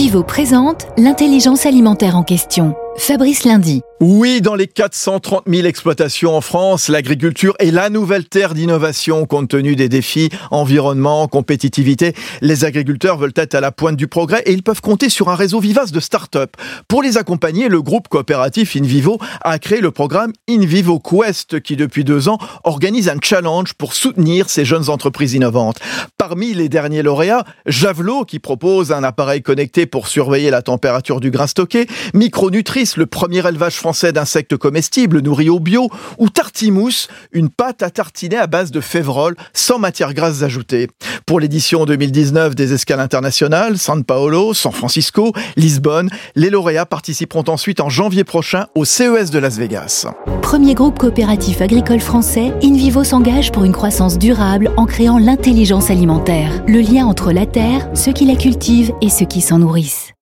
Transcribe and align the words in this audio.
InVivo 0.00 0.22
présente 0.22 0.86
l'intelligence 0.96 1.66
alimentaire 1.66 2.16
en 2.16 2.22
question. 2.22 2.74
Fabrice 2.96 3.44
Lundi. 3.44 3.82
Oui, 4.00 4.40
dans 4.40 4.54
les 4.54 4.66
430 4.66 5.44
000 5.46 5.66
exploitations 5.66 6.34
en 6.34 6.40
France, 6.40 6.88
l'agriculture 6.88 7.54
est 7.58 7.70
la 7.70 7.90
nouvelle 7.90 8.26
terre 8.26 8.54
d'innovation 8.54 9.26
compte 9.26 9.48
tenu 9.48 9.76
des 9.76 9.90
défis 9.90 10.30
environnement, 10.50 11.28
compétitivité. 11.28 12.14
Les 12.40 12.64
agriculteurs 12.64 13.18
veulent 13.18 13.34
être 13.36 13.54
à 13.54 13.60
la 13.60 13.72
pointe 13.72 13.96
du 13.96 14.06
progrès 14.06 14.42
et 14.46 14.52
ils 14.52 14.62
peuvent 14.62 14.80
compter 14.80 15.10
sur 15.10 15.28
un 15.28 15.34
réseau 15.34 15.60
vivace 15.60 15.92
de 15.92 16.00
start-up. 16.00 16.56
Pour 16.88 17.02
les 17.02 17.18
accompagner, 17.18 17.68
le 17.68 17.82
groupe 17.82 18.08
coopératif 18.08 18.74
InVivo 18.74 19.18
a 19.42 19.58
créé 19.58 19.80
le 19.80 19.90
programme 19.90 20.32
InVivo 20.48 20.98
Quest 20.98 21.60
qui 21.60 21.76
depuis 21.76 22.04
deux 22.04 22.28
ans 22.28 22.38
organise 22.64 23.08
un 23.10 23.18
challenge 23.22 23.74
pour 23.74 23.92
soutenir 23.92 24.48
ces 24.48 24.64
jeunes 24.64 24.88
entreprises 24.88 25.34
innovantes. 25.34 25.78
Parmi 26.30 26.54
les 26.54 26.68
derniers 26.68 27.02
lauréats, 27.02 27.44
Javelot 27.66 28.24
qui 28.24 28.38
propose 28.38 28.92
un 28.92 29.02
appareil 29.02 29.42
connecté 29.42 29.86
pour 29.86 30.06
surveiller 30.06 30.50
la 30.50 30.62
température 30.62 31.18
du 31.18 31.32
grain 31.32 31.48
stocké, 31.48 31.88
Micronutrice 32.14 32.96
le 32.96 33.06
premier 33.06 33.44
élevage 33.44 33.74
français 33.74 34.12
d'insectes 34.12 34.56
comestibles 34.56 35.22
nourris 35.22 35.50
au 35.50 35.58
bio, 35.58 35.88
ou 36.18 36.28
Tartimousse, 36.28 37.08
une 37.32 37.48
pâte 37.48 37.82
à 37.82 37.90
tartiner 37.90 38.36
à 38.36 38.46
base 38.46 38.70
de 38.70 38.80
févrole 38.80 39.34
sans 39.54 39.80
matière 39.80 40.14
grasse 40.14 40.44
ajoutée. 40.44 40.86
Pour 41.26 41.40
l'édition 41.40 41.84
2019 41.84 42.54
des 42.54 42.74
escales 42.74 43.00
internationales, 43.00 43.76
San 43.76 44.04
Paolo, 44.04 44.54
San 44.54 44.70
Francisco, 44.70 45.32
Lisbonne, 45.56 46.10
les 46.36 46.50
lauréats 46.50 46.86
participeront 46.86 47.44
ensuite 47.48 47.80
en 47.80 47.88
janvier 47.88 48.22
prochain 48.22 48.66
au 48.76 48.84
CES 48.84 49.32
de 49.32 49.40
Las 49.40 49.58
Vegas. 49.58 50.06
Premier 50.42 50.74
groupe 50.74 50.98
coopératif 50.98 51.60
agricole 51.60 52.00
français, 52.00 52.52
InVivo 52.62 53.02
s'engage 53.02 53.50
pour 53.50 53.64
une 53.64 53.72
croissance 53.72 54.16
durable 54.16 54.70
en 54.76 54.86
créant 54.86 55.18
l'intelligence 55.18 55.90
le 56.66 56.80
lien 56.80 57.06
entre 57.06 57.32
la 57.32 57.46
terre, 57.46 57.88
ceux 57.94 58.12
qui 58.12 58.24
la 58.26 58.36
cultivent 58.36 58.92
et 59.00 59.08
ceux 59.08 59.26
qui 59.26 59.40
s'en 59.40 59.58
nourrissent. 59.58 60.12